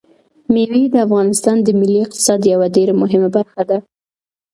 [0.53, 3.77] مېوې د افغانستان د ملي اقتصاد یوه ډېره مهمه برخه ده.